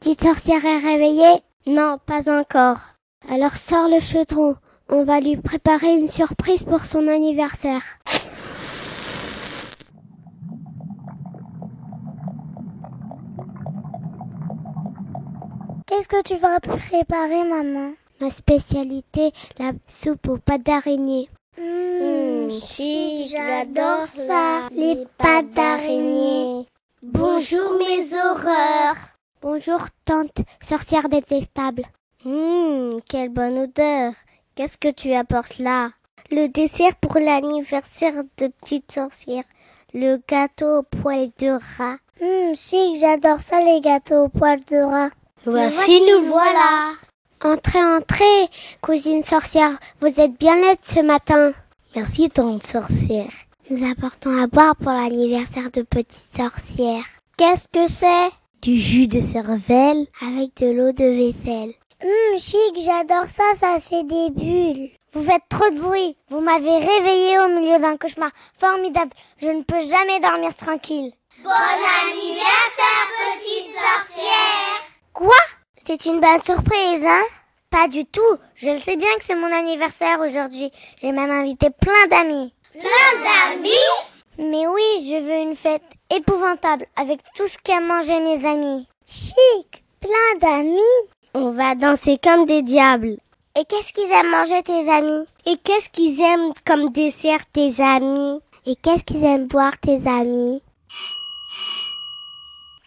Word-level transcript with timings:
Petite 0.00 0.22
sorcière 0.22 0.64
est 0.64 0.78
réveillée? 0.78 1.42
Non, 1.66 1.98
pas 2.06 2.30
encore. 2.34 2.78
Alors 3.28 3.58
sors 3.58 3.86
le 3.86 4.00
chaudron. 4.00 4.56
On 4.88 5.04
va 5.04 5.20
lui 5.20 5.36
préparer 5.36 5.92
une 5.92 6.08
surprise 6.08 6.62
pour 6.62 6.86
son 6.86 7.06
anniversaire. 7.06 7.82
Qu'est-ce 15.86 16.08
que 16.08 16.22
tu 16.22 16.36
vas 16.36 16.60
préparer, 16.60 17.44
maman? 17.44 17.92
Ma 18.22 18.30
spécialité, 18.30 19.32
la 19.58 19.72
soupe 19.86 20.28
aux 20.28 20.38
pâtes 20.38 20.62
d'araignée. 20.62 21.28
Mmh, 21.58 22.50
chic, 22.50 23.28
j'adore 23.30 24.06
ça, 24.06 24.66
les 24.72 25.04
pâtes 25.18 25.52
d'araignée. 25.52 26.66
Bonjour 27.02 27.74
mes 27.78 28.14
horreurs. 28.14 28.96
Bonjour 29.42 29.80
tante, 30.04 30.42
sorcière 30.60 31.08
détestable. 31.08 31.86
Hum, 32.26 33.00
quelle 33.08 33.30
bonne 33.30 33.56
odeur. 33.60 34.12
Qu'est-ce 34.54 34.76
que 34.76 34.90
tu 34.92 35.14
apportes 35.14 35.58
là? 35.58 35.92
Le 36.30 36.48
dessert 36.48 36.94
pour 36.96 37.14
l'anniversaire 37.14 38.22
de 38.36 38.48
petite 38.48 38.92
sorcière. 38.92 39.44
Le 39.94 40.20
gâteau 40.28 40.80
au 40.80 40.82
poil 40.82 41.30
de 41.38 41.58
rat. 41.78 41.96
Hum, 42.20 42.54
chic, 42.54 42.98
j'adore 43.00 43.40
ça 43.40 43.60
les 43.60 43.80
gâteaux 43.80 44.24
au 44.24 44.28
poil 44.28 44.60
de 44.66 44.76
rat. 44.76 45.08
Voici 45.46 46.02
nous 46.02 46.28
voilà. 46.28 46.92
Entrez, 47.42 47.82
entrez, 47.82 48.50
cousine 48.82 49.22
sorcière, 49.22 49.78
vous 50.02 50.20
êtes 50.20 50.38
bien 50.38 50.56
laide 50.56 50.84
ce 50.84 51.00
matin. 51.00 51.54
Merci 51.96 52.28
tante 52.28 52.62
sorcière. 52.62 53.32
Nous 53.70 53.90
apportons 53.90 54.38
à 54.38 54.46
boire 54.46 54.76
pour 54.76 54.92
l'anniversaire 54.92 55.70
de 55.70 55.80
petite 55.80 56.36
sorcière. 56.36 57.04
Qu'est-ce 57.38 57.68
que 57.68 57.90
c'est? 57.90 58.30
Du 58.62 58.76
jus 58.76 59.06
de 59.06 59.20
cervelle 59.20 60.06
avec 60.20 60.54
de 60.58 60.70
l'eau 60.70 60.92
de 60.92 61.04
vaisselle. 61.04 61.72
Hum, 62.02 62.38
chic, 62.38 62.74
j'adore 62.76 63.24
ça, 63.26 63.42
ça 63.56 63.80
fait 63.80 64.04
des 64.04 64.28
bulles. 64.28 64.90
Vous 65.14 65.24
faites 65.24 65.48
trop 65.48 65.70
de 65.70 65.80
bruit. 65.80 66.14
Vous 66.28 66.40
m'avez 66.40 66.76
réveillé 66.76 67.38
au 67.38 67.48
milieu 67.48 67.78
d'un 67.78 67.96
cauchemar 67.96 68.30
formidable. 68.58 69.12
Je 69.40 69.46
ne 69.48 69.62
peux 69.62 69.80
jamais 69.80 70.20
dormir 70.20 70.54
tranquille. 70.54 71.10
Bon 71.42 71.50
anniversaire, 71.50 73.06
petite 73.38 73.72
sorcière 73.72 74.84
Quoi? 75.14 75.40
C'est 75.86 76.04
une 76.04 76.20
bonne 76.20 76.42
surprise, 76.42 77.06
hein? 77.06 77.22
Pas 77.70 77.88
du 77.88 78.04
tout. 78.04 78.36
Je 78.56 78.68
le 78.70 78.78
sais 78.78 78.96
bien 78.96 79.14
que 79.18 79.24
c'est 79.24 79.36
mon 79.36 79.50
anniversaire 79.50 80.20
aujourd'hui. 80.20 80.70
J'ai 81.00 81.12
même 81.12 81.30
invité 81.30 81.68
plein 81.70 82.06
d'amis. 82.10 82.52
Plein 82.72 83.22
d'amis? 83.22 84.09
Mais 84.42 84.66
oui, 84.66 85.06
je 85.06 85.20
veux 85.20 85.50
une 85.50 85.54
fête 85.54 85.82
épouvantable 86.08 86.86
avec 86.96 87.20
tout 87.34 87.46
ce 87.46 87.58
qu'a 87.58 87.78
mangé 87.78 88.18
mes 88.20 88.48
amis. 88.48 88.88
Chic 89.06 89.84
Plein 90.00 90.38
d'amis 90.40 90.80
On 91.34 91.50
va 91.50 91.74
danser 91.74 92.18
comme 92.24 92.46
des 92.46 92.62
diables. 92.62 93.18
Et 93.54 93.66
qu'est-ce 93.66 93.92
qu'ils 93.92 94.10
aiment 94.10 94.30
manger 94.30 94.62
tes 94.62 94.90
amis? 94.90 95.26
Et 95.44 95.58
qu'est-ce 95.58 95.90
qu'ils 95.90 96.22
aiment 96.22 96.54
comme 96.64 96.88
dessert 96.88 97.44
tes 97.52 97.82
amis? 97.82 98.40
Et 98.64 98.76
qu'est-ce 98.76 99.04
qu'ils 99.04 99.24
aiment 99.24 99.46
boire 99.46 99.76
tes 99.78 100.00
amis? 100.08 100.62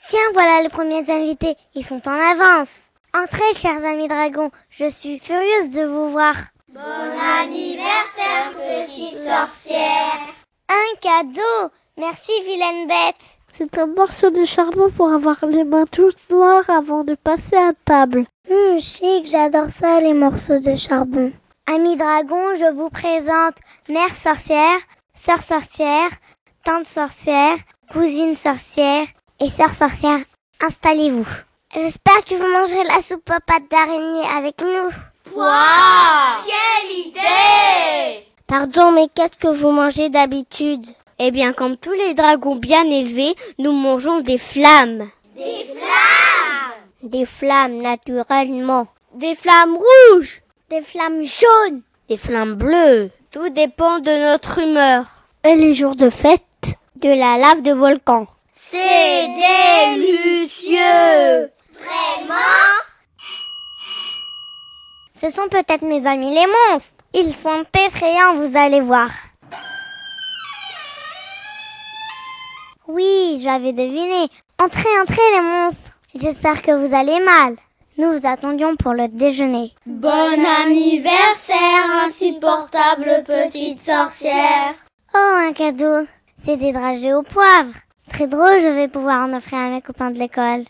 Tiens, 0.08 0.32
voilà 0.34 0.64
les 0.64 0.70
premiers 0.70 1.08
invités. 1.12 1.56
Ils 1.76 1.86
sont 1.86 2.02
en 2.08 2.32
avance. 2.32 2.90
Entrez, 3.14 3.54
chers 3.56 3.86
amis 3.86 4.08
dragons. 4.08 4.50
Je 4.72 4.90
suis 4.90 5.20
furieuse 5.20 5.70
de 5.70 5.86
vous 5.86 6.10
voir. 6.10 6.34
Bon 6.70 6.80
anniversaire, 6.80 8.54
petite 8.54 9.24
sorcière. 9.24 10.34
Un 10.70 10.98
cadeau. 11.02 11.72
Merci, 11.98 12.32
vilaine 12.46 12.88
bête. 12.88 13.38
C'est 13.54 13.78
un 13.78 13.88
morceau 13.88 14.32
de 14.32 14.46
charbon 14.46 14.90
pour 14.90 15.10
avoir 15.14 15.46
les 15.46 15.64
mains 15.64 15.86
toutes 15.86 16.30
noires 16.30 16.70
avant 16.70 17.04
de 17.04 17.16
passer 17.16 17.56
à 17.56 17.72
table. 17.86 18.26
Hum, 18.50 18.80
chic, 18.80 19.30
j'adore 19.30 19.70
ça, 19.70 20.00
les 20.02 20.14
morceaux 20.14 20.60
de 20.60 20.76
charbon. 20.76 21.32
Ami 21.68 21.96
dragon, 21.96 22.56
je 22.56 22.74
vous 22.74 22.90
présente 22.90 23.58
mère 23.90 24.16
sorcière, 24.16 24.80
sœur 25.14 25.42
sorcière, 25.42 26.10
tante 26.66 26.86
sorcière, 26.86 27.56
cousine 27.92 28.36
sorcière 28.36 29.06
et 29.40 29.50
sœur 29.50 29.70
sorcière. 29.70 30.20
Installez-vous. 30.62 31.28
J'espère 31.74 32.26
que 32.26 32.36
vous 32.36 32.52
mangerez 32.52 32.84
la 32.86 33.02
soupe 33.02 33.30
aux 33.30 33.42
pâtes 33.46 33.70
d'araignée 33.70 34.28
avec 34.36 34.62
nous. 34.62 34.90
Waouh 35.36 36.44
Quelle 36.46 36.92
idée 36.92 36.93
Pardon, 38.56 38.92
mais 38.92 39.08
qu'est-ce 39.16 39.40
que 39.40 39.48
vous 39.48 39.72
mangez 39.72 40.10
d'habitude? 40.10 40.86
Eh 41.18 41.32
bien, 41.32 41.54
comme 41.54 41.76
tous 41.76 41.94
les 41.94 42.14
dragons 42.14 42.56
bien 42.56 42.86
élevés, 42.86 43.34
nous 43.58 43.72
mangeons 43.72 44.22
des 44.22 44.38
flammes. 44.38 45.10
Des 45.36 45.66
flammes 45.66 46.76
Des 47.02 47.26
flammes, 47.26 47.82
naturellement. 47.82 48.86
Des 49.16 49.34
flammes 49.34 49.76
rouges 49.76 50.44
Des 50.70 50.82
flammes 50.82 51.24
jaunes 51.24 51.82
Des 52.08 52.18
flammes 52.18 52.54
bleues 52.54 53.10
Tout 53.32 53.50
dépend 53.50 53.98
de 53.98 54.30
notre 54.30 54.60
humeur. 54.60 55.06
Et 55.44 55.56
les 55.56 55.74
jours 55.74 55.96
de 55.96 56.12
fête? 56.12 56.44
De 56.98 57.10
la 57.10 57.40
lave 57.40 57.64
de 57.64 57.72
volcan. 57.72 58.28
C'est 58.54 59.30
délicieux 59.98 61.50
Vraiment? 61.74 62.83
Ce 65.24 65.30
sont 65.30 65.48
peut-être 65.48 65.84
mes 65.84 66.06
amis 66.06 66.34
les 66.34 66.46
monstres. 66.70 66.98
Ils 67.14 67.34
sont 67.34 67.64
effrayants, 67.86 68.34
vous 68.34 68.58
allez 68.58 68.82
voir. 68.82 69.10
Oui, 72.90 73.40
j'avais 73.42 73.72
deviné. 73.72 74.28
Entrez, 74.62 74.90
entrez 75.02 75.22
les 75.34 75.42
monstres. 75.42 75.92
J'espère 76.14 76.62
que 76.62 76.72
vous 76.72 76.94
allez 76.94 77.22
mal. 77.22 77.56
Nous 77.98 78.12
vous 78.12 78.28
attendions 78.28 78.76
pour 78.76 78.92
le 78.92 79.08
déjeuner. 79.08 79.72
Bon 79.86 80.46
anniversaire, 80.66 82.04
insupportable 82.06 83.24
petite 83.26 83.82
sorcière. 83.82 84.74
Oh, 85.16 85.38
un 85.38 85.54
cadeau. 85.54 86.06
C'est 86.44 86.58
des 86.58 86.74
dragées 86.74 87.14
au 87.14 87.24
poivre. 87.24 87.72
Très 88.10 88.28
drôle, 88.28 88.60
je 88.60 88.68
vais 88.68 88.90
pouvoir 88.90 89.22
en 89.22 89.34
offrir 89.34 89.60
à 89.60 89.70
mes 89.70 89.82
copains 89.82 90.12
de 90.12 90.20
l'école. 90.20 90.66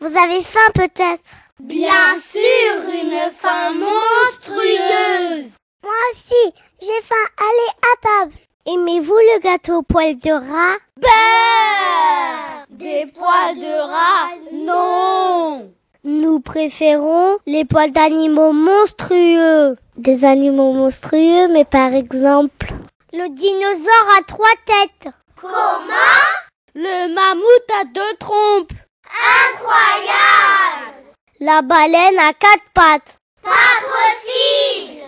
Vous 0.00 0.16
avez 0.18 0.42
faim 0.42 0.70
peut-être 0.74 1.43
Bien 1.62 2.18
sûr, 2.20 2.82
une 2.92 3.30
faim 3.32 3.72
monstrueuse. 3.74 5.52
Moi 5.82 5.92
aussi, 6.10 6.52
j'ai 6.80 7.02
faim. 7.02 7.14
Allez, 7.38 7.70
à 7.80 8.22
table. 8.22 8.34
Aimez-vous 8.66 9.14
le 9.14 9.40
gâteau 9.40 9.78
au 9.78 9.82
poil 9.82 10.18
de 10.18 10.32
rat? 10.32 10.76
Beurre 11.00 12.66
Des 12.70 13.06
poils 13.06 13.58
de 13.58 13.80
rat, 13.80 14.30
non 14.52 15.70
Nous 16.02 16.40
préférons 16.40 17.38
les 17.46 17.64
poils 17.64 17.92
d'animaux 17.92 18.52
monstrueux. 18.52 19.76
Des 19.96 20.24
animaux 20.24 20.72
monstrueux, 20.72 21.48
mais 21.48 21.64
par 21.64 21.94
exemple... 21.94 22.66
Le 23.12 23.28
dinosaure 23.28 24.18
à 24.18 24.22
trois 24.22 24.56
têtes. 24.66 25.12
Comment? 25.40 25.52
Le 26.74 27.14
mammouth 27.14 27.70
à 27.80 27.84
deux 27.84 28.16
trompes. 28.18 28.72
Incroyable 29.52 31.03
La 31.44 31.60
baleine 31.60 32.18
à 32.20 32.32
quatre 32.32 32.64
pattes. 32.72 33.18
Pas 33.42 33.50
possible 33.82 35.02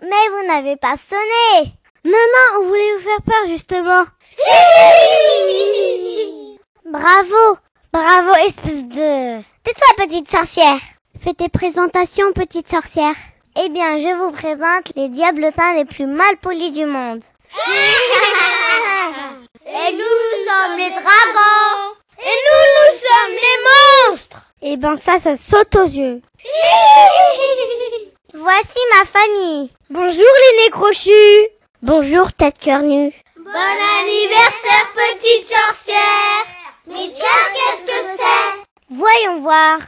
Mais 0.00 0.28
vous 0.30 0.46
n'avez 0.46 0.76
pas 0.76 0.96
sonné. 0.96 1.72
Non, 2.04 2.12
non, 2.12 2.60
on 2.60 2.66
voulait 2.68 2.94
vous 2.94 3.02
faire 3.02 3.20
peur, 3.26 3.46
justement. 3.48 4.04
Bravo, 6.92 7.58
bravo, 7.92 8.32
espèce 8.46 8.84
de... 8.84 9.40
Tais-toi, 9.64 10.06
petite 10.06 10.30
sorcière. 10.30 10.78
Fais 11.20 11.34
tes 11.34 11.48
présentations, 11.48 12.32
petite 12.32 12.70
sorcière. 12.70 13.16
Eh 13.60 13.70
bien, 13.70 13.98
je 13.98 14.14
vous 14.16 14.30
présente 14.30 14.92
les 14.94 15.08
diablotins 15.08 15.74
les 15.74 15.84
plus 15.84 16.06
mal 16.06 16.36
polis 16.40 16.70
du 16.72 16.84
monde. 16.84 17.24
Et 19.66 19.92
nous, 19.92 19.98
nous 19.98 20.35
sommes 20.56 20.76
les 20.78 20.90
dragons 20.90 21.94
Et 22.18 22.36
nous, 22.46 22.64
nous 22.76 22.92
sommes 23.04 23.34
les 23.34 23.58
monstres 24.12 24.40
Eh 24.62 24.76
ben 24.76 24.96
ça, 24.96 25.18
ça 25.18 25.36
saute 25.36 25.74
aux 25.76 25.84
yeux. 25.84 26.20
Voici 28.34 28.78
ma 28.96 29.04
famille. 29.04 29.70
Bonjour 29.90 30.12
les 30.14 30.56
nez 30.62 30.70
crochus. 30.70 31.48
Bonjour 31.82 32.32
tête 32.32 32.56
cornue. 32.62 33.12
Bon 33.38 33.78
anniversaire, 34.00 34.92
petite 34.94 35.48
sorcière 35.48 36.44
Mais 36.86 37.10
tiens, 37.12 37.44
qu'est-ce 37.54 37.84
que 37.84 37.98
c'est? 38.16 38.94
Voyons 38.94 39.40
voir. 39.40 39.78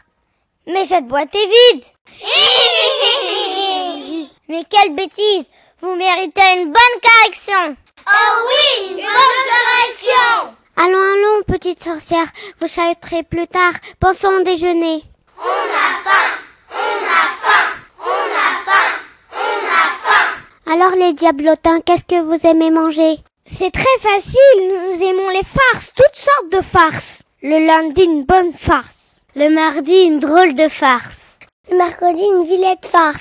Mais 0.67 0.85
cette 0.87 1.06
boîte 1.06 1.35
est 1.35 1.47
vide. 1.73 1.85
Mais 4.49 4.65
quelle 4.69 4.94
bêtise 4.94 5.47
Vous 5.81 5.94
méritez 5.94 6.53
une 6.56 6.73
bonne 6.73 7.00
correction. 7.03 7.76
Oh 8.06 8.47
oui, 8.49 8.67
une 8.91 8.97
bonne 8.97 9.05
correction 9.05 10.55
Allons, 10.81 10.97
allons, 10.97 11.43
petite 11.45 11.83
sorcière. 11.83 12.29
Vous 12.61 12.69
chasserez 12.69 13.25
plus 13.25 13.49
tard. 13.49 13.73
Pensons 13.99 14.29
au 14.29 14.43
déjeuner. 14.45 15.03
On 15.37 15.43
a 15.43 15.89
faim 16.05 16.39
On 16.71 16.77
a 16.77 17.27
faim 17.43 17.75
On 17.99 18.07
a 18.07 18.63
faim 18.65 18.91
On 19.33 19.67
a 19.67 19.91
faim 20.05 20.37
Alors 20.73 20.95
les 20.95 21.15
diablotins, 21.15 21.81
qu'est-ce 21.81 22.05
que 22.05 22.23
vous 22.23 22.47
aimez 22.47 22.71
manger? 22.71 23.19
C'est 23.45 23.73
très 23.73 23.99
facile. 24.01 24.85
Nous 24.87 25.03
aimons 25.03 25.31
les 25.31 25.43
farces, 25.43 25.93
toutes 25.97 26.15
sortes 26.15 26.51
de 26.53 26.61
farces. 26.61 27.25
Le 27.43 27.59
lundi, 27.67 28.05
une 28.05 28.23
bonne 28.25 28.53
farce. 28.53 29.23
Le 29.35 29.49
mardi, 29.51 30.05
une 30.05 30.21
drôle 30.21 30.55
de 30.55 30.69
farce. 30.69 31.39
Le 31.73 31.77
mercredi, 31.77 32.23
une 32.23 32.45
villette 32.45 32.87
farce. 32.87 33.19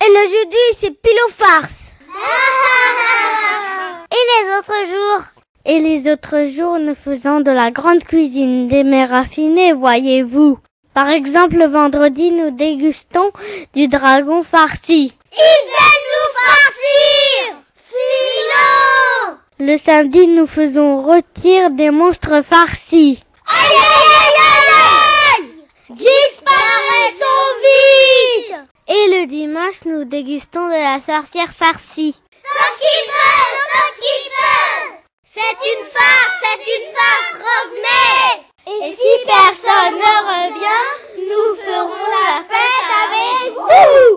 Et 0.00 0.08
le 0.08 0.28
jeudi, 0.28 0.62
c'est 0.78 0.92
pile 1.02 1.18
aux 1.26 1.32
farces. 1.32 1.90
Et 4.12 4.14
les 4.14 4.48
autres 4.58 4.84
jours? 4.86 5.24
Et 5.66 5.78
les 5.78 6.10
autres 6.10 6.46
jours, 6.46 6.78
nous 6.78 6.94
faisons 6.94 7.40
de 7.40 7.50
la 7.50 7.70
grande 7.70 8.02
cuisine, 8.02 8.66
des 8.68 8.82
mets 8.82 9.04
raffinés, 9.04 9.74
voyez-vous. 9.74 10.58
Par 10.94 11.08
exemple, 11.08 11.56
le 11.56 11.66
vendredi, 11.66 12.30
nous 12.30 12.50
dégustons 12.50 13.30
du 13.74 13.86
dragon 13.86 14.42
farci. 14.42 15.12
Ils 15.32 15.62
viennent 15.68 16.08
nous 16.16 16.30
farcir 16.40 17.56
Philo 17.90 19.38
Le 19.58 19.76
samedi, 19.76 20.28
nous 20.28 20.46
faisons 20.46 21.02
rôtir 21.02 21.70
des 21.72 21.90
monstres 21.90 22.42
farcis. 22.42 23.22
Aïe 23.46 23.76
aïe 23.76 24.14
aïe 24.24 24.38
aïe 24.48 25.44
aïe 25.44 25.50
Disparaissons 25.90 27.50
vite 27.62 28.56
Et 28.88 29.20
le 29.20 29.26
dimanche, 29.26 29.84
nous 29.84 30.04
dégustons 30.04 30.66
de 30.66 30.72
la 30.72 31.00
sorcière 31.00 31.52
farcie. 31.52 32.16
Sockkeepers 32.42 33.50
Sockkeepers 33.72 34.99
C'est 35.40 35.60
une 35.72 35.84
farce 35.86 36.36
C'est 36.42 36.62
une 36.76 36.88
farce 36.94 37.40
Revenez 37.48 38.28
Et 38.66 38.92
si 38.94 39.12
personne 39.26 39.96
ne 39.96 40.14
revient, 40.30 40.86
nous 41.16 41.50
ferons 41.56 42.06
la 42.10 42.44
fête 42.44 42.90
avec 43.04 43.48
vous. 43.56 44.10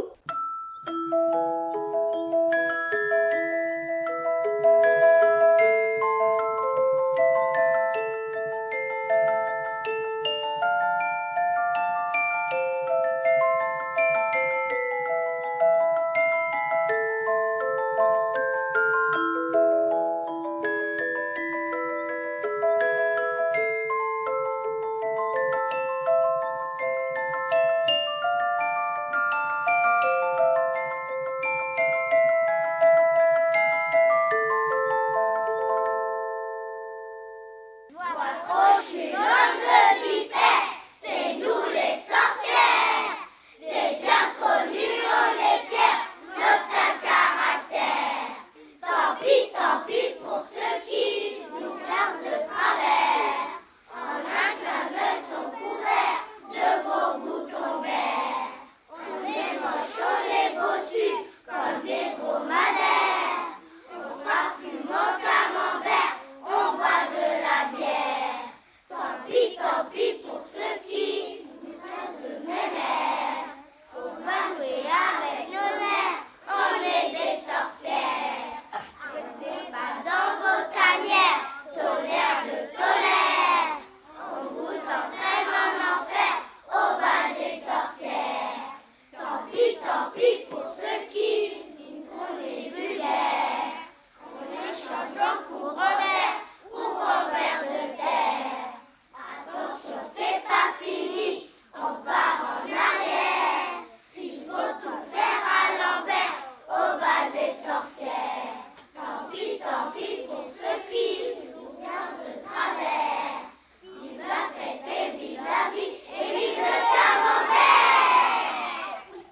Top 49.54 49.88